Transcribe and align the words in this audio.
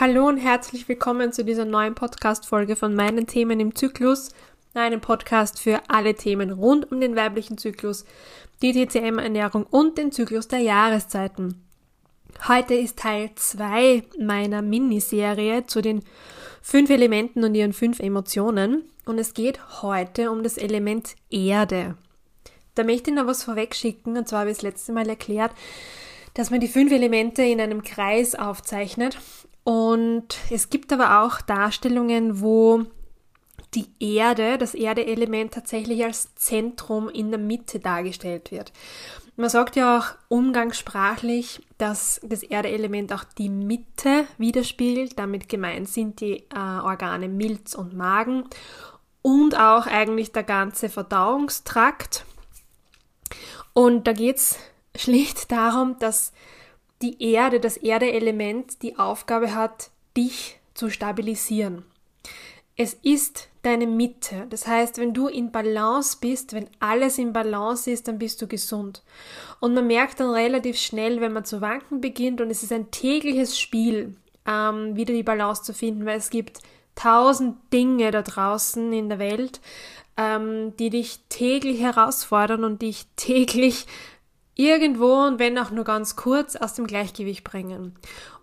Hallo 0.00 0.26
und 0.26 0.38
herzlich 0.38 0.88
willkommen 0.88 1.30
zu 1.30 1.44
dieser 1.44 1.66
neuen 1.66 1.94
Podcast-Folge 1.94 2.74
von 2.74 2.94
meinen 2.94 3.26
Themen 3.26 3.60
im 3.60 3.74
Zyklus, 3.74 4.30
einem 4.72 5.02
Podcast 5.02 5.60
für 5.60 5.82
alle 5.88 6.14
Themen 6.14 6.52
rund 6.52 6.90
um 6.90 7.02
den 7.02 7.16
weiblichen 7.16 7.58
Zyklus, 7.58 8.06
die 8.62 8.72
TCM-Ernährung 8.72 9.64
und 9.64 9.98
den 9.98 10.10
Zyklus 10.10 10.48
der 10.48 10.60
Jahreszeiten. 10.60 11.62
Heute 12.48 12.72
ist 12.72 12.98
Teil 12.98 13.32
2 13.34 14.04
meiner 14.18 14.62
Miniserie 14.62 15.66
zu 15.66 15.82
den 15.82 16.02
fünf 16.62 16.88
Elementen 16.88 17.44
und 17.44 17.54
ihren 17.54 17.74
fünf 17.74 18.00
Emotionen 18.00 18.84
und 19.04 19.18
es 19.18 19.34
geht 19.34 19.82
heute 19.82 20.30
um 20.30 20.42
das 20.42 20.56
Element 20.56 21.14
Erde. 21.28 21.98
Da 22.74 22.84
möchte 22.84 23.10
ich 23.10 23.16
noch 23.16 23.26
was 23.26 23.44
vorwegschicken 23.44 24.16
und 24.16 24.26
zwar 24.26 24.40
habe 24.40 24.50
ich 24.50 24.56
das 24.56 24.62
letzte 24.62 24.92
Mal 24.92 25.10
erklärt, 25.10 25.52
dass 26.32 26.50
man 26.50 26.60
die 26.60 26.68
fünf 26.68 26.90
Elemente 26.90 27.42
in 27.42 27.60
einem 27.60 27.82
Kreis 27.82 28.34
aufzeichnet 28.34 29.18
und 29.64 30.38
es 30.50 30.70
gibt 30.70 30.92
aber 30.92 31.22
auch 31.22 31.40
Darstellungen, 31.40 32.40
wo 32.40 32.86
die 33.74 33.86
Erde, 34.00 34.58
das 34.58 34.74
Erdeelement 34.74 35.54
tatsächlich 35.54 36.04
als 36.04 36.34
Zentrum 36.34 37.08
in 37.08 37.30
der 37.30 37.38
Mitte 37.38 37.78
dargestellt 37.78 38.50
wird. 38.50 38.72
Man 39.36 39.48
sagt 39.48 39.76
ja 39.76 39.98
auch 39.98 40.06
umgangssprachlich, 40.28 41.64
dass 41.78 42.20
das 42.22 42.42
Erdeelement 42.42 43.12
auch 43.12 43.24
die 43.24 43.48
Mitte 43.48 44.26
widerspiegelt. 44.38 45.18
Damit 45.18 45.48
gemeint 45.48 45.88
sind 45.88 46.20
die 46.20 46.44
äh, 46.54 46.58
Organe 46.58 47.28
Milz 47.28 47.74
und 47.74 47.94
Magen 47.94 48.44
und 49.22 49.58
auch 49.58 49.86
eigentlich 49.86 50.32
der 50.32 50.42
ganze 50.42 50.88
Verdauungstrakt. 50.88 52.24
Und 53.72 54.06
da 54.06 54.12
geht 54.12 54.36
es 54.36 54.58
schlicht 54.96 55.50
darum, 55.52 55.96
dass 56.00 56.32
die 57.02 57.32
Erde, 57.32 57.60
das 57.60 57.76
Erdeelement, 57.76 58.82
die 58.82 58.98
Aufgabe 58.98 59.54
hat, 59.54 59.90
dich 60.16 60.60
zu 60.74 60.90
stabilisieren. 60.90 61.84
Es 62.76 62.94
ist 62.94 63.48
deine 63.62 63.86
Mitte. 63.86 64.46
Das 64.48 64.66
heißt, 64.66 64.98
wenn 64.98 65.12
du 65.12 65.28
in 65.28 65.52
Balance 65.52 66.16
bist, 66.20 66.54
wenn 66.54 66.68
alles 66.78 67.18
in 67.18 67.32
Balance 67.32 67.90
ist, 67.90 68.08
dann 68.08 68.18
bist 68.18 68.40
du 68.40 68.46
gesund. 68.46 69.02
Und 69.60 69.74
man 69.74 69.86
merkt 69.86 70.20
dann 70.20 70.30
relativ 70.30 70.78
schnell, 70.78 71.20
wenn 71.20 71.32
man 71.32 71.44
zu 71.44 71.60
wanken 71.60 72.00
beginnt, 72.00 72.40
und 72.40 72.50
es 72.50 72.62
ist 72.62 72.72
ein 72.72 72.90
tägliches 72.90 73.58
Spiel, 73.58 74.16
ähm, 74.46 74.96
wieder 74.96 75.12
die 75.12 75.22
Balance 75.22 75.62
zu 75.62 75.74
finden, 75.74 76.06
weil 76.06 76.18
es 76.18 76.30
gibt 76.30 76.60
tausend 76.94 77.56
Dinge 77.72 78.10
da 78.10 78.22
draußen 78.22 78.92
in 78.92 79.08
der 79.08 79.18
Welt, 79.18 79.60
ähm, 80.16 80.74
die 80.78 80.90
dich 80.90 81.20
täglich 81.28 81.80
herausfordern 81.80 82.64
und 82.64 82.82
dich 82.82 83.06
täglich 83.16 83.86
irgendwo 84.60 85.26
und 85.26 85.38
wenn 85.38 85.58
auch 85.58 85.70
nur 85.70 85.84
ganz 85.84 86.16
kurz 86.16 86.54
aus 86.54 86.74
dem 86.74 86.86
Gleichgewicht 86.86 87.44
bringen. 87.44 87.94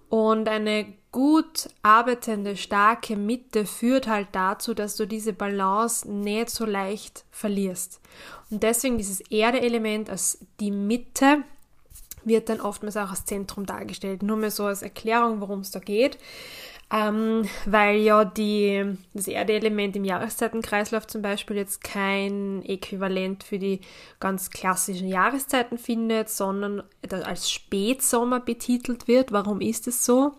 Und 0.10 0.48
eine 0.48 0.94
gut 1.12 1.70
arbeitende, 1.84 2.58
starke 2.58 3.16
Mitte 3.16 3.66
führt 3.66 4.08
halt 4.08 4.30
dazu, 4.32 4.74
dass 4.74 4.96
du 4.96 5.06
diese 5.06 5.34
Balance 5.34 6.10
nicht 6.10 6.50
so 6.50 6.66
leicht 6.66 7.26
verlierst. 7.30 8.00
Und 8.50 8.64
deswegen 8.64 8.98
dieses 8.98 9.20
Erde-Element 9.22 10.10
als 10.10 10.40
die 10.60 10.72
Mitte 10.72 11.44
wird 12.24 12.50
dann 12.50 12.62
oftmals 12.62 12.98
auch 12.98 13.10
als 13.12 13.26
Zentrum 13.26 13.66
dargestellt. 13.66 14.24
Nur 14.24 14.38
mal 14.38 14.52
so 14.52 14.66
als 14.66 14.82
Erklärung, 14.82 15.40
worum 15.40 15.60
es 15.60 15.72
da 15.72 15.80
geht 15.80 16.18
ähm, 16.90 17.48
weil 17.66 17.98
ja 17.98 18.24
die, 18.24 18.98
das 19.14 19.28
Erdeelement 19.28 19.96
im 19.98 20.06
Jahreszeitenkreislauf 20.06 21.06
zum 21.06 21.22
Beispiel 21.22 21.58
jetzt 21.58 21.84
kein 21.84 22.64
Äquivalent 22.64 23.44
für 23.44 23.60
die 23.60 23.82
ganz 24.22 24.50
klassischen 24.52 25.10
Jahreszeiten 25.10 25.78
findet, 25.78 26.30
sondern 26.30 26.84
als 27.10 27.52
Spätsommer 27.52 28.40
betitelt 28.40 29.08
wird. 29.08 29.34
Warum 29.34 29.60
ist 29.60 29.88
es 29.88 30.06
so? 30.06 30.38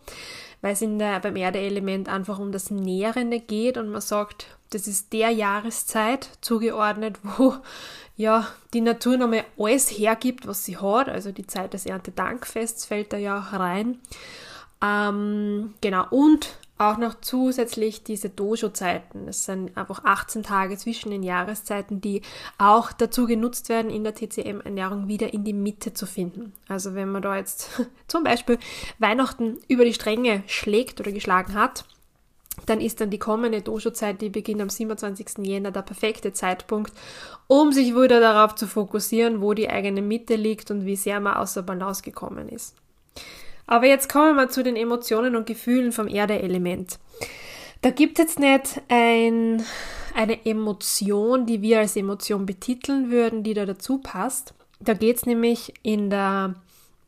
Weil 0.62 0.72
es 0.72 0.82
in 0.82 0.98
der, 0.98 1.20
beim 1.20 1.36
Erdeelement 1.36 2.08
einfach 2.08 2.38
um 2.38 2.50
das 2.50 2.70
Nährende 2.70 3.40
geht 3.40 3.76
und 3.76 3.90
man 3.90 4.00
sagt, 4.00 4.46
das 4.70 4.86
ist 4.86 5.12
der 5.12 5.30
Jahreszeit 5.30 6.30
zugeordnet, 6.40 7.18
wo 7.22 7.56
ja 8.16 8.46
die 8.72 8.80
Natur 8.80 9.18
nochmal 9.18 9.44
alles 9.58 9.90
hergibt, 9.90 10.46
was 10.46 10.64
sie 10.64 10.78
hat. 10.78 11.10
Also 11.10 11.30
die 11.30 11.46
Zeit 11.46 11.74
des 11.74 11.84
Erntedankfests 11.84 12.86
fällt 12.86 13.12
da 13.12 13.18
ja 13.18 13.38
auch 13.38 13.58
rein. 13.58 13.98
Ähm, 14.82 15.74
genau, 15.80 16.06
und 16.10 16.58
auch 16.78 16.96
noch 16.96 17.20
zusätzlich 17.20 18.04
diese 18.04 18.30
Dojo-Zeiten. 18.30 19.26
Das 19.26 19.44
sind 19.44 19.76
einfach 19.76 20.04
18 20.04 20.44
Tage 20.44 20.76
zwischen 20.76 21.10
den 21.10 21.24
Jahreszeiten, 21.24 22.00
die 22.00 22.22
auch 22.56 22.92
dazu 22.92 23.26
genutzt 23.26 23.68
werden, 23.68 23.90
in 23.90 24.04
der 24.04 24.14
TCM-Ernährung 24.14 25.08
wieder 25.08 25.34
in 25.34 25.42
die 25.42 25.52
Mitte 25.52 25.92
zu 25.92 26.06
finden. 26.06 26.52
Also 26.68 26.94
wenn 26.94 27.10
man 27.10 27.22
da 27.22 27.36
jetzt 27.36 27.82
zum 28.06 28.22
Beispiel 28.22 28.58
Weihnachten 29.00 29.58
über 29.66 29.84
die 29.84 29.94
Stränge 29.94 30.44
schlägt 30.46 31.00
oder 31.00 31.10
geschlagen 31.10 31.54
hat, 31.54 31.84
dann 32.66 32.80
ist 32.80 33.00
dann 33.00 33.10
die 33.10 33.18
kommende 33.18 33.62
Dojo-Zeit, 33.62 34.20
die 34.20 34.30
beginnt 34.30 34.60
am 34.60 34.70
27. 34.70 35.46
Jänner, 35.46 35.70
der 35.70 35.82
perfekte 35.82 36.32
Zeitpunkt, 36.32 36.92
um 37.46 37.72
sich 37.72 37.94
wieder 37.94 38.20
darauf 38.20 38.54
zu 38.54 38.66
fokussieren, 38.66 39.40
wo 39.40 39.54
die 39.54 39.68
eigene 39.68 40.02
Mitte 40.02 40.36
liegt 40.36 40.70
und 40.70 40.84
wie 40.84 40.96
sehr 40.96 41.20
man 41.20 41.34
außer 41.34 41.62
Balance 41.62 42.02
gekommen 42.02 42.48
ist. 42.48 42.74
Aber 43.68 43.86
jetzt 43.86 44.10
kommen 44.10 44.34
wir 44.34 44.48
zu 44.48 44.64
den 44.64 44.76
Emotionen 44.76 45.36
und 45.36 45.46
Gefühlen 45.46 45.92
vom 45.92 46.08
Erdeelement. 46.08 46.98
Da 47.82 47.90
gibt 47.90 48.18
es 48.18 48.24
jetzt 48.24 48.38
nicht 48.40 48.80
ein, 48.88 49.62
eine 50.14 50.44
Emotion, 50.46 51.46
die 51.46 51.62
wir 51.62 51.80
als 51.80 51.94
Emotion 51.94 52.46
betiteln 52.46 53.10
würden, 53.10 53.44
die 53.44 53.54
da 53.54 53.66
dazu 53.66 53.98
passt. 53.98 54.54
Da 54.80 54.94
geht 54.94 55.18
es 55.18 55.26
nämlich 55.26 55.74
in 55.82 56.08
der 56.08 56.54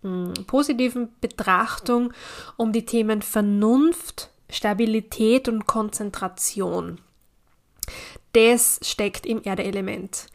hm, 0.02 0.34
positiven 0.46 1.08
Betrachtung 1.20 2.12
um 2.56 2.72
die 2.72 2.84
Themen 2.84 3.22
Vernunft, 3.22 4.28
Stabilität 4.50 5.48
und 5.48 5.66
Konzentration. 5.66 7.00
Das 8.34 8.80
steckt 8.82 9.24
im 9.24 9.42
Erdeelement. 9.42 10.26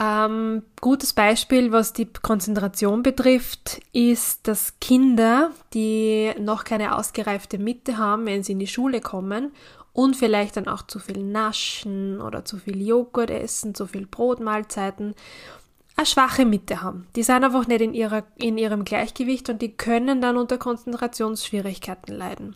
Ähm, 0.00 0.62
gutes 0.80 1.12
Beispiel, 1.12 1.72
was 1.72 1.92
die 1.92 2.06
Konzentration 2.06 3.02
betrifft, 3.02 3.80
ist, 3.92 4.46
dass 4.46 4.78
Kinder, 4.80 5.50
die 5.74 6.32
noch 6.38 6.62
keine 6.64 6.96
ausgereifte 6.96 7.58
Mitte 7.58 7.98
haben, 7.98 8.26
wenn 8.26 8.44
sie 8.44 8.52
in 8.52 8.60
die 8.60 8.68
Schule 8.68 9.00
kommen 9.00 9.52
und 9.92 10.16
vielleicht 10.16 10.56
dann 10.56 10.68
auch 10.68 10.82
zu 10.86 11.00
viel 11.00 11.24
naschen 11.24 12.20
oder 12.20 12.44
zu 12.44 12.58
viel 12.58 12.80
Joghurt 12.80 13.30
essen, 13.30 13.74
zu 13.74 13.86
viel 13.86 14.06
Brotmahlzeiten, 14.06 15.16
eine 15.96 16.06
schwache 16.06 16.44
Mitte 16.44 16.80
haben. 16.80 17.08
Die 17.16 17.24
sind 17.24 17.42
einfach 17.42 17.66
nicht 17.66 17.80
in, 17.80 17.92
ihrer, 17.92 18.22
in 18.36 18.56
ihrem 18.56 18.84
Gleichgewicht 18.84 19.48
und 19.50 19.60
die 19.60 19.72
können 19.72 20.20
dann 20.20 20.36
unter 20.36 20.56
Konzentrationsschwierigkeiten 20.56 22.14
leiden. 22.14 22.54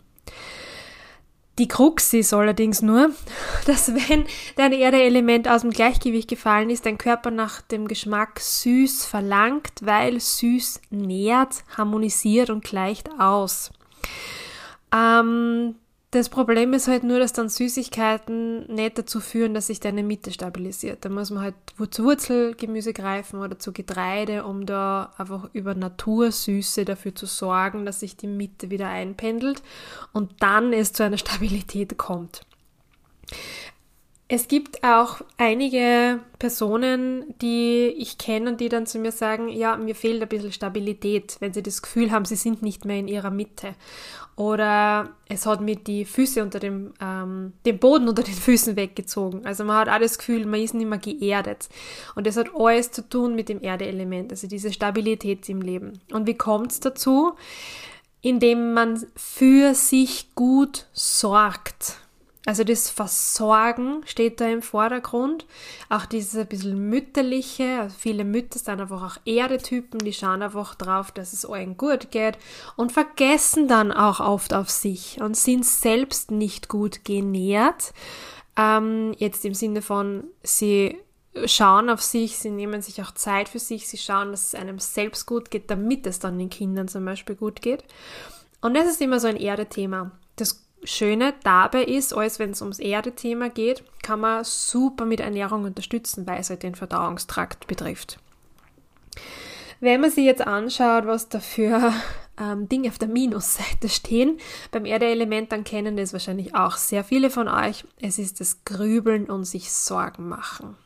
Die 1.59 1.67
Krux 1.67 2.13
ist 2.13 2.33
allerdings 2.33 2.81
nur, 2.81 3.11
dass 3.65 3.93
wenn 3.93 4.25
dein 4.55 4.73
Erdeelement 4.73 5.47
aus 5.47 5.61
dem 5.61 5.69
Gleichgewicht 5.69 6.29
gefallen 6.29 6.69
ist, 6.69 6.85
dein 6.85 6.97
Körper 6.97 7.31
nach 7.31 7.61
dem 7.61 7.87
Geschmack 7.87 8.39
süß 8.39 9.05
verlangt, 9.05 9.71
weil 9.81 10.19
süß 10.19 10.81
nährt, 10.89 11.63
harmonisiert 11.77 12.49
und 12.49 12.63
gleicht 12.63 13.09
aus. 13.19 13.71
Ähm, 14.93 15.75
das 16.13 16.29
Problem 16.29 16.73
ist 16.73 16.87
halt 16.87 17.03
nur, 17.03 17.17
dass 17.17 17.33
dann 17.33 17.49
Süßigkeiten 17.49 18.71
nicht 18.71 18.99
dazu 18.99 19.19
führen, 19.19 19.55
dass 19.55 19.67
sich 19.67 19.79
deine 19.79 20.03
Mitte 20.03 20.31
stabilisiert. 20.31 21.03
Da 21.03 21.09
muss 21.09 21.31
man 21.31 21.43
halt 21.43 21.55
zu 21.89 22.03
Wurzelgemüse 22.03 22.93
greifen 22.93 23.39
oder 23.39 23.57
zu 23.57 23.73
Getreide, 23.73 24.45
um 24.45 24.67
da 24.67 25.11
einfach 25.17 25.49
über 25.53 25.73
Natursüße 25.73 26.85
dafür 26.85 27.15
zu 27.15 27.25
sorgen, 27.25 27.85
dass 27.85 28.01
sich 28.01 28.15
die 28.15 28.27
Mitte 28.27 28.69
wieder 28.69 28.89
einpendelt 28.89 29.63
und 30.11 30.31
dann 30.39 30.71
es 30.71 30.93
zu 30.93 31.03
einer 31.03 31.17
Stabilität 31.17 31.97
kommt. 31.97 32.41
Es 34.35 34.47
gibt 34.47 34.83
auch 34.83 35.21
einige 35.37 36.19
Personen, 36.39 37.35
die 37.39 37.85
ich 37.95 38.17
kenne 38.17 38.49
und 38.49 38.61
die 38.61 38.67
dann 38.67 38.87
zu 38.87 38.97
mir 38.97 39.11
sagen, 39.11 39.47
ja, 39.47 39.77
mir 39.77 39.93
fehlt 39.93 40.23
ein 40.23 40.27
bisschen 40.27 40.51
Stabilität, 40.51 41.37
wenn 41.39 41.53
sie 41.53 41.61
das 41.61 41.83
Gefühl 41.83 42.09
haben, 42.09 42.25
sie 42.25 42.35
sind 42.35 42.63
nicht 42.63 42.83
mehr 42.83 42.97
in 42.97 43.07
ihrer 43.07 43.29
Mitte. 43.29 43.75
Oder 44.35 45.11
es 45.29 45.45
hat 45.45 45.61
mir 45.61 45.75
die 45.75 46.03
Füße 46.03 46.41
unter 46.41 46.59
dem, 46.59 46.95
ähm, 46.99 47.53
den 47.63 47.77
Boden 47.77 48.09
unter 48.09 48.23
den 48.23 48.33
Füßen 48.33 48.75
weggezogen. 48.75 49.45
Also 49.45 49.65
man 49.65 49.77
hat 49.77 49.89
auch 49.89 49.99
das 49.99 50.17
Gefühl, 50.17 50.47
man 50.47 50.61
ist 50.61 50.73
nicht 50.73 50.89
mehr 50.89 50.97
geerdet. 50.97 51.69
Und 52.15 52.25
das 52.25 52.35
hat 52.35 52.55
alles 52.55 52.89
zu 52.89 53.07
tun 53.07 53.35
mit 53.35 53.49
dem 53.49 53.61
Erdeelement, 53.61 54.31
also 54.31 54.47
diese 54.47 54.73
Stabilität 54.73 55.47
im 55.47 55.61
Leben. 55.61 56.01
Und 56.11 56.25
wie 56.25 56.33
kommt 56.33 56.71
es 56.71 56.79
dazu? 56.79 57.33
Indem 58.21 58.73
man 58.73 59.05
für 59.15 59.75
sich 59.75 60.33
gut 60.33 60.87
sorgt. 60.91 61.99
Also 62.45 62.65
das 62.65 62.89
Versorgen 62.89 64.01
steht 64.05 64.41
da 64.41 64.49
im 64.49 64.61
Vordergrund. 64.61 65.45
Auch 65.89 66.05
dieses 66.05 66.35
ein 66.35 66.47
bisschen 66.47 66.89
mütterliche. 66.89 67.79
Also 67.79 67.95
viele 67.97 68.25
Mütter 68.25 68.59
sind 68.59 68.81
einfach 68.81 69.01
auch 69.01 69.17
Erdetypen, 69.25 69.99
die 69.99 70.11
schauen 70.11 70.41
einfach 70.41 70.75
drauf, 70.75 71.11
dass 71.11 71.31
es 71.31 71.45
allen 71.45 71.77
gut 71.77 72.11
geht 72.11 72.37
und 72.75 72.91
vergessen 72.91 73.67
dann 73.69 73.93
auch 73.93 74.19
oft 74.19 74.53
auf 74.53 74.69
sich 74.69 75.21
und 75.21 75.37
sind 75.37 75.65
selbst 75.65 76.31
nicht 76.31 76.67
gut 76.67 77.05
genährt. 77.05 77.93
Ähm, 78.57 79.15
jetzt 79.17 79.45
im 79.45 79.53
Sinne 79.53 79.81
von, 79.81 80.25
sie 80.43 80.97
schauen 81.45 81.89
auf 81.89 82.01
sich, 82.01 82.37
sie 82.37 82.51
nehmen 82.51 82.81
sich 82.81 83.01
auch 83.01 83.11
Zeit 83.11 83.49
für 83.49 83.59
sich, 83.59 83.87
sie 83.87 83.97
schauen, 83.97 84.31
dass 84.31 84.47
es 84.47 84.55
einem 84.55 84.79
selbst 84.79 85.25
gut 85.25 85.49
geht, 85.49 85.71
damit 85.71 86.05
es 86.05 86.19
dann 86.19 86.37
den 86.37 86.49
Kindern 86.49 86.89
zum 86.89 87.05
Beispiel 87.05 87.35
gut 87.35 87.61
geht. 87.61 87.85
Und 88.61 88.75
das 88.75 88.87
ist 88.87 89.01
immer 89.01 89.19
so 89.19 89.27
ein 89.27 89.37
Erdethema. 89.37 90.11
Das 90.35 90.62
Schöne 90.85 91.33
dabei 91.43 91.83
ist, 91.83 92.13
alles 92.13 92.39
wenn 92.39 92.51
es 92.51 92.61
ums 92.61 92.79
Erde-Thema 92.79 93.49
geht, 93.49 93.83
kann 94.01 94.19
man 94.19 94.43
super 94.43 95.05
mit 95.05 95.19
Ernährung 95.19 95.63
unterstützen, 95.63 96.27
weil 96.27 96.39
es 96.39 96.49
halt 96.49 96.63
den 96.63 96.75
Verdauungstrakt 96.75 97.67
betrifft. 97.67 98.19
Wenn 99.79 99.99
man 99.99 100.11
sich 100.11 100.23
jetzt 100.23 100.45
anschaut, 100.45 101.05
was 101.05 101.29
dafür 101.29 101.93
ähm, 102.39 102.69
Dinge 102.69 102.89
auf 102.89 102.97
der 102.97 103.09
Minusseite 103.09 103.89
stehen, 103.89 104.39
beim 104.71 104.85
Erdeelement, 104.85 105.51
dann 105.51 105.63
kennen 105.63 105.97
das 105.97 106.13
wahrscheinlich 106.13 106.55
auch 106.55 106.77
sehr 106.77 107.03
viele 107.03 107.29
von 107.29 107.47
euch. 107.47 107.83
Es 107.99 108.17
ist 108.17 108.39
das 108.39 108.63
Grübeln 108.63 109.29
und 109.29 109.43
sich 109.43 109.71
Sorgen 109.71 110.29
machen. 110.29 110.77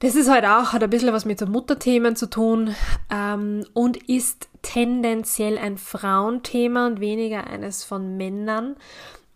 Das 0.00 0.14
ist 0.14 0.30
halt 0.30 0.44
auch, 0.44 0.72
hat 0.72 0.82
ein 0.82 0.90
bisschen 0.90 1.12
was 1.12 1.24
mit 1.24 1.40
so 1.40 1.46
Mutterthemen 1.46 2.14
zu 2.14 2.30
tun 2.30 2.74
ähm, 3.12 3.64
und 3.72 3.96
ist 4.08 4.48
tendenziell 4.62 5.58
ein 5.58 5.76
Frauenthema 5.76 6.86
und 6.86 7.00
weniger 7.00 7.48
eines 7.48 7.82
von 7.82 8.16
Männern, 8.16 8.76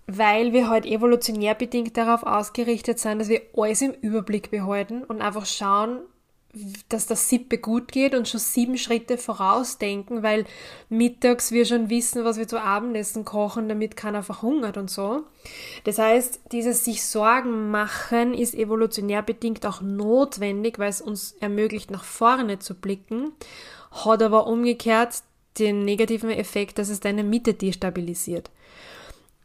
weil 0.07 0.53
wir 0.53 0.69
halt 0.69 0.87
evolutionär 0.87 1.57
bedingt 1.57 1.97
darauf 1.97 2.23
ausgerichtet 2.23 3.01
sind, 3.01 3.19
dass 3.19 3.29
wir 3.29 3.43
alles 3.57 3.83
im 3.83 3.93
Überblick 3.93 4.53
behalten 4.53 5.03
und 5.03 5.21
einfach 5.21 5.47
schauen, 5.47 5.99
dass 6.91 7.07
das 7.07 7.31
Sippe 7.31 7.57
gut 7.57 7.91
geht 7.91 8.15
und 8.15 8.29
schon 8.29 8.41
sieben 8.41 8.77
Schritte 8.77 9.17
vorausdenken, 9.17 10.23
weil 10.23 10.45
mittags 10.91 11.51
wir 11.51 11.65
schon 11.65 11.89
wissen, 11.89 12.25
was 12.25 12.37
wir 12.37 12.47
zu 12.47 12.61
Abendessen 12.61 13.25
kochen, 13.25 13.71
damit 13.71 13.97
keiner 13.97 14.23
verhungert 14.23 14.77
und 14.77 14.91
so. 14.91 15.23
Das 15.85 15.99
heißt, 15.99 16.41
dieses 16.53 16.85
sich 16.85 17.05
Sorgen 17.05 17.71
machen 17.71 18.35
ist 18.35 18.55
evolutionär 18.55 19.23
bedingt 19.23 19.65
auch 19.65 19.81
notwendig, 19.81 20.79
weil 20.79 20.91
es 20.91 21.01
uns 21.01 21.33
ermöglicht, 21.41 21.91
nach 21.91 22.05
vorne 22.05 22.59
zu 22.59 22.75
blicken, 22.75 23.33
hat 23.91 24.23
aber 24.23 24.47
umgekehrt 24.47 25.23
den 25.59 25.85
negativen 25.85 26.31
Effekt, 26.31 26.79
dass 26.79 26.91
es 26.91 27.01
deine 27.01 27.25
Mitte 27.25 27.55
destabilisiert. 27.55 28.51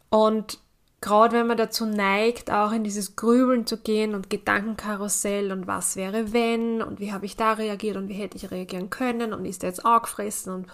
Und 0.10 0.60
gerade 1.02 1.38
wenn 1.38 1.48
man 1.48 1.58
dazu 1.58 1.86
neigt, 1.86 2.52
auch 2.52 2.72
in 2.72 2.84
dieses 2.84 3.16
Grübeln 3.16 3.68
zu 3.68 3.78
gehen 3.78 4.16
und 4.16 4.30
Gedankenkarussell 4.30 5.52
und 5.52 5.68
was 5.68 5.96
wäre 5.96 6.34
wenn 6.34 6.82
und 6.82 7.00
wie 7.00 7.14
habe 7.14 7.26
ich 7.26 7.36
da 7.36 7.54
reagiert 7.54 7.98
und 7.98 8.10
wie 8.10 8.14
hätte 8.14 8.38
ich 8.38 8.50
reagieren 8.50 8.90
können 8.90 9.34
und 9.34 9.46
ist 9.46 9.62
der 9.62 9.70
jetzt 9.70 9.86
auch 9.86 10.02
gefressen 10.02 10.54
und 10.54 10.68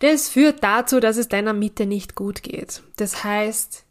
das 0.00 0.28
führt 0.28 0.62
dazu, 0.62 1.00
dass 1.00 1.16
es 1.16 1.28
deiner 1.28 1.52
Mitte 1.52 1.86
nicht 1.86 2.14
gut 2.14 2.42
geht. 2.42 2.82
Das 2.96 3.24
heißt, 3.24 3.84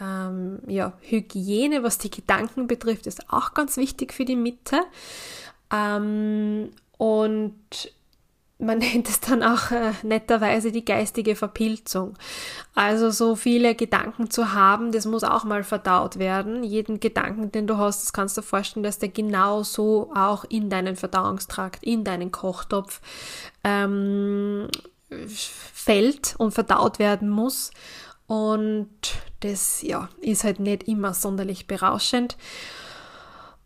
ähm, 0.00 0.58
ja, 0.66 0.92
Hygiene, 1.00 1.82
was 1.82 1.98
die 1.98 2.10
Gedanken 2.10 2.66
betrifft, 2.66 3.06
ist 3.06 3.30
auch 3.32 3.54
ganz 3.54 3.76
wichtig 3.76 4.12
für 4.12 4.24
die 4.24 4.36
Mitte. 4.36 4.80
Ähm, 5.72 6.70
und 6.96 7.54
man 8.60 8.78
nennt 8.78 9.08
es 9.08 9.20
dann 9.20 9.42
auch 9.42 9.70
äh, 9.70 9.92
netterweise 10.02 10.72
die 10.72 10.84
geistige 10.84 11.34
Verpilzung. 11.36 12.14
Also 12.74 13.10
so 13.10 13.36
viele 13.36 13.74
Gedanken 13.74 14.30
zu 14.30 14.52
haben, 14.52 14.92
das 14.92 15.06
muss 15.06 15.24
auch 15.24 15.44
mal 15.44 15.64
verdaut 15.64 16.18
werden. 16.18 16.62
Jeden 16.62 17.00
Gedanken, 17.00 17.50
den 17.50 17.66
du 17.66 17.78
hast, 17.78 18.02
das 18.02 18.12
kannst 18.12 18.36
du 18.36 18.40
dir 18.40 18.46
vorstellen, 18.46 18.84
dass 18.84 18.98
der 18.98 19.08
genau 19.08 19.62
so 19.62 20.12
auch 20.14 20.44
in 20.44 20.70
deinen 20.70 20.96
Verdauungstrakt, 20.96 21.82
in 21.82 22.04
deinen 22.04 22.30
Kochtopf 22.30 23.00
ähm, 23.64 24.68
fällt 25.16 26.34
und 26.38 26.52
verdaut 26.52 26.98
werden 26.98 27.28
muss. 27.28 27.70
Und 28.26 28.88
das 29.40 29.82
ja, 29.82 30.08
ist 30.20 30.44
halt 30.44 30.60
nicht 30.60 30.84
immer 30.84 31.14
sonderlich 31.14 31.66
berauschend. 31.66 32.36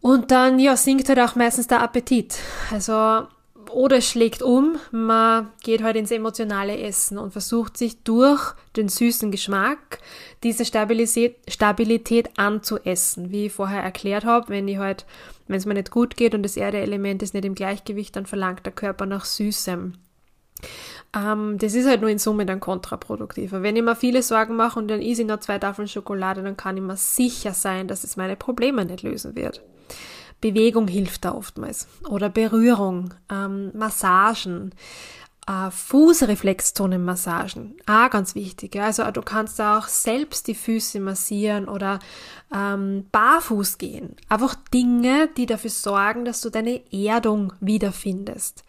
Und 0.01 0.31
dann 0.31 0.59
ja, 0.59 0.77
sinkt 0.77 1.09
halt 1.09 1.19
auch 1.19 1.35
meistens 1.35 1.67
der 1.67 1.83
Appetit. 1.83 2.37
Also 2.71 3.27
oder 3.71 4.01
schlägt 4.01 4.43
um, 4.43 4.77
man 4.91 5.51
geht 5.63 5.83
halt 5.83 5.97
ins 5.97 6.11
emotionale 6.11 6.79
Essen 6.79 7.19
und 7.19 7.33
versucht 7.33 7.77
sich 7.77 8.03
durch 8.03 8.55
den 8.77 8.89
süßen 8.89 9.31
Geschmack 9.31 9.99
diese 10.43 10.65
Stabilität, 10.65 12.31
anzuessen. 12.37 13.31
Wie 13.31 13.47
ich 13.47 13.53
vorher 13.53 13.83
erklärt 13.83 14.25
habe, 14.25 14.49
wenn 14.49 14.69
ich 14.69 14.79
halt, 14.79 15.07
wenn 15.49 15.57
es 15.57 15.67
mir 15.67 15.75
nicht 15.75 15.91
gut 15.91 16.17
geht 16.17 16.35
und 16.35 16.43
das 16.43 16.57
Erdeelement 16.57 17.23
ist 17.23 17.35
nicht 17.35 17.45
im 17.45 17.55
Gleichgewicht, 17.55 18.15
dann 18.17 18.27
verlangt 18.27 18.67
der 18.67 18.73
Körper 18.73 19.07
nach 19.07 19.25
Süßem. 19.25 19.95
Ähm, 21.15 21.59
das 21.59 21.75
ist 21.75 21.87
halt 21.87 22.01
nur 22.01 22.11
in 22.11 22.19
Summe 22.19 22.47
dann 22.47 22.61
kontraproduktiver. 22.61 23.63
Wenn 23.63 23.77
ich 23.77 23.83
mir 23.83 23.97
viele 23.97 24.23
Sorgen 24.23 24.57
mache 24.57 24.79
und 24.79 24.89
dann 24.89 25.01
esse 25.01 25.23
ich 25.23 25.29
noch 25.29 25.41
zwei 25.41 25.59
Tafeln 25.59 25.89
Schokolade, 25.89 26.43
dann 26.43 26.57
kann 26.57 26.77
ich 26.77 26.83
mir 26.83 26.97
sicher 26.97 27.55
sein, 27.55 27.89
dass 27.89 28.05
es 28.05 28.17
meine 28.17 28.37
Probleme 28.37 28.85
nicht 28.85 29.03
lösen 29.03 29.37
wird. 29.37 29.63
Bewegung 30.45 30.87
hilft 30.89 31.25
da 31.25 31.33
oftmals 31.33 31.89
oder 32.07 32.29
Berührung, 32.29 33.15
ähm, 33.33 33.71
Massagen, 33.75 34.75
äh, 35.47 35.71
Fußreflexzonenmassagen, 35.71 37.79
ah, 37.87 38.09
ganz 38.09 38.35
wichtig. 38.35 38.75
Ja. 38.75 38.85
Also 38.85 39.11
du 39.11 39.23
kannst 39.23 39.59
auch 39.59 39.89
selbst 39.89 40.47
die 40.47 40.55
Füße 40.55 41.01
massieren 41.01 41.67
oder 41.67 41.99
ähm, 42.55 43.07
barfuß 43.11 43.79
gehen. 43.79 44.17
Einfach 44.29 44.55
Dinge, 44.75 45.31
die 45.35 45.47
dafür 45.47 45.71
sorgen, 45.71 46.27
dass 46.27 46.43
du 46.43 46.51
deine 46.51 46.83
Erdung 46.93 47.55
wiederfindest. 47.61 48.65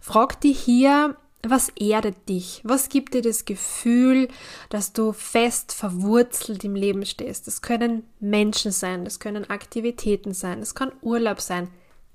Frag 0.00 0.40
dich 0.40 0.58
hier, 0.58 1.14
was 1.46 1.70
erdet 1.70 2.28
dich? 2.28 2.60
Was 2.64 2.88
gibt 2.88 3.14
dir 3.14 3.22
das 3.22 3.44
Gefühl, 3.44 4.28
dass 4.68 4.92
du 4.92 5.12
fest 5.12 5.72
verwurzelt 5.72 6.64
im 6.64 6.74
Leben 6.74 7.04
stehst? 7.06 7.46
Das 7.46 7.62
können 7.62 8.04
Menschen 8.20 8.72
sein, 8.72 9.04
das 9.04 9.20
können 9.20 9.48
Aktivitäten 9.48 10.34
sein, 10.34 10.60
das 10.60 10.74
kann 10.74 10.92
Urlaub 11.00 11.40
sein, 11.40 11.68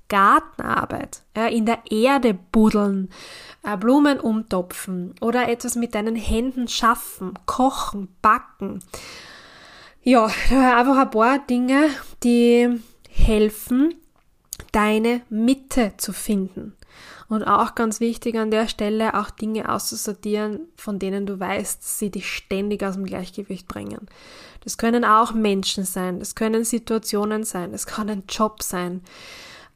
Gartenarbeit, 0.07 1.23
ja, 1.35 1.47
in 1.47 1.65
der 1.65 1.79
Erde 1.89 2.35
buddeln, 2.35 3.09
äh, 3.63 3.75
Blumen 3.75 4.19
umtopfen 4.19 5.15
oder 5.19 5.49
etwas 5.49 5.75
mit 5.75 5.95
deinen 5.95 6.15
Händen 6.15 6.67
schaffen, 6.67 7.33
kochen, 7.47 8.09
backen. 8.21 8.83
Ja, 10.03 10.25
einfach 10.25 10.97
ein 10.97 11.09
paar 11.09 11.39
Dinge, 11.39 11.89
die 12.23 12.79
helfen, 13.09 13.95
deine 14.71 15.21
Mitte 15.29 15.93
zu 15.97 16.13
finden. 16.13 16.75
Und 17.27 17.43
auch 17.43 17.73
ganz 17.73 17.99
wichtig 17.99 18.37
an 18.37 18.51
der 18.51 18.67
Stelle, 18.67 19.19
auch 19.19 19.31
Dinge 19.31 19.71
auszusortieren, 19.71 20.61
von 20.75 20.99
denen 20.99 21.25
du 21.25 21.39
weißt, 21.39 21.97
sie 21.97 22.11
dich 22.11 22.31
ständig 22.31 22.83
aus 22.83 22.93
dem 22.93 23.05
Gleichgewicht 23.05 23.67
bringen. 23.67 24.07
Das 24.63 24.77
können 24.77 25.03
auch 25.03 25.33
Menschen 25.33 25.85
sein, 25.85 26.19
das 26.19 26.35
können 26.35 26.63
Situationen 26.63 27.43
sein, 27.43 27.71
das 27.71 27.87
kann 27.87 28.09
ein 28.09 28.23
Job 28.29 28.61
sein, 28.61 29.01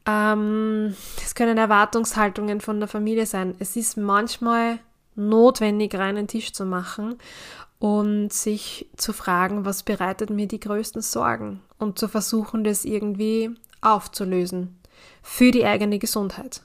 ähm, 0.06 0.96
das 1.22 1.36
können 1.36 1.58
Erwartungshaltungen 1.58 2.62
von 2.62 2.80
der 2.80 2.88
Familie 2.88 3.26
sein. 3.26 3.56
Es 3.60 3.76
ist 3.76 3.98
manchmal 3.98 4.80
notwendig, 5.16 5.96
reinen 5.96 6.28
Tisch 6.28 6.54
zu 6.54 6.66
machen 6.66 7.18
und 7.80 8.34
sich 8.34 8.90
zu 8.98 9.14
fragen, 9.14 9.66
was 9.66 9.84
bereitet 9.84 10.30
mir 10.30 10.48
die 10.48 10.60
größten 10.60 11.02
Sorgen 11.02 11.62
und 11.78 11.98
zu 11.98 12.08
versuchen, 12.08 12.64
das 12.64 12.86
irgendwie 12.86 13.52
aufzulösen 13.82 14.80
für 15.22 15.52
die 15.52 15.66
eigene 15.66 16.00
Gesundheit. 16.00 16.62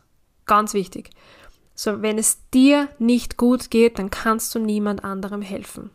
Ganz 0.46 0.74
wichtig. 0.74 1.10
So, 1.74 2.02
wenn 2.02 2.18
es 2.18 2.48
dir 2.50 2.88
nicht 2.98 3.36
gut 3.36 3.70
geht, 3.70 3.98
dann 3.98 4.10
kannst 4.10 4.54
du 4.54 4.58
niemand 4.58 5.04
anderem 5.04 5.42
helfen. 5.42 5.90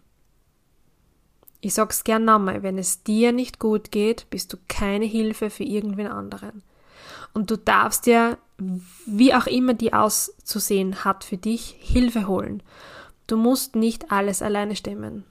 Ich 1.62 1.74
sag's 1.74 2.04
gern 2.04 2.26
nochmal, 2.26 2.64
wenn 2.64 2.78
es 2.78 3.04
dir 3.04 3.32
nicht 3.32 3.60
gut 3.60 3.92
geht, 3.92 4.30
bist 4.30 4.54
du 4.54 4.58
keine 4.68 5.06
Hilfe 5.06 5.50
für 5.50 5.64
irgendwen 5.64 6.08
anderen. 6.08 6.64
Und 7.34 7.52
du 7.52 7.58
darfst 7.58 8.06
dir, 8.06 8.38
wie 9.06 9.34
auch 9.34 9.46
immer 9.46 9.74
die 9.74 9.94
auszusehen 9.94 11.04
hat 11.04 11.24
für 11.24 11.38
dich, 11.38 11.76
Hilfe 11.80 12.28
holen. 12.28 12.64
Du 13.28 13.38
musst 13.38 13.76
nicht 13.76 14.12
alles 14.12 14.42
alleine 14.42 14.76
stemmen. 14.76 15.26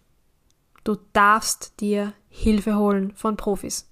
Du 0.84 0.96
darfst 1.12 1.80
dir 1.80 2.12
Hilfe 2.28 2.76
holen 2.76 3.12
von 3.14 3.36
Profis. 3.36 3.90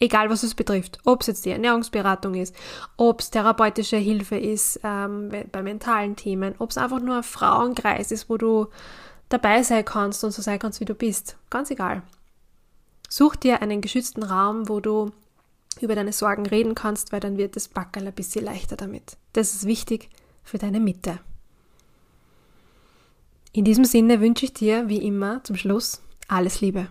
Egal 0.00 0.30
was 0.30 0.44
es 0.44 0.54
betrifft. 0.54 0.98
Ob 1.04 1.22
es 1.22 1.26
jetzt 1.26 1.44
die 1.44 1.50
Ernährungsberatung 1.50 2.34
ist, 2.34 2.54
ob 2.96 3.20
es 3.20 3.30
therapeutische 3.30 3.96
Hilfe 3.96 4.36
ist 4.36 4.80
ähm, 4.84 5.30
bei 5.50 5.62
mentalen 5.62 6.14
Themen, 6.14 6.54
ob 6.58 6.70
es 6.70 6.78
einfach 6.78 7.00
nur 7.00 7.16
ein 7.16 7.22
Frauenkreis 7.24 8.12
ist, 8.12 8.30
wo 8.30 8.36
du 8.36 8.68
dabei 9.28 9.62
sein 9.62 9.84
kannst 9.84 10.22
und 10.22 10.30
so 10.30 10.40
sein 10.40 10.58
kannst, 10.58 10.80
wie 10.80 10.84
du 10.84 10.94
bist. 10.94 11.36
Ganz 11.50 11.70
egal. 11.70 12.02
Such 13.08 13.36
dir 13.36 13.62
einen 13.62 13.80
geschützten 13.80 14.22
Raum, 14.22 14.68
wo 14.68 14.80
du 14.80 15.10
über 15.80 15.94
deine 15.94 16.12
Sorgen 16.12 16.46
reden 16.46 16.74
kannst, 16.74 17.12
weil 17.12 17.20
dann 17.20 17.36
wird 17.36 17.56
das 17.56 17.68
Backerl 17.68 18.06
ein 18.06 18.12
bisschen 18.12 18.44
leichter 18.44 18.76
damit. 18.76 19.16
Das 19.32 19.54
ist 19.54 19.66
wichtig 19.66 20.10
für 20.44 20.58
deine 20.58 20.80
Mitte. 20.80 21.18
In 23.52 23.64
diesem 23.64 23.84
Sinne 23.84 24.20
wünsche 24.20 24.44
ich 24.44 24.52
dir, 24.52 24.88
wie 24.88 25.04
immer, 25.04 25.42
zum 25.44 25.56
Schluss 25.56 26.02
alles 26.28 26.60
Liebe. 26.60 26.88